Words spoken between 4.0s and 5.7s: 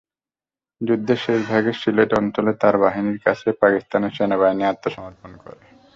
সেনাবাহিনী আত্মসমর্পণ করে।